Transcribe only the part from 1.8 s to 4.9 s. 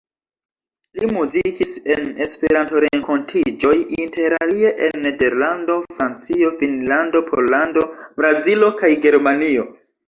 en Esperanto-renkontiĝoj interalie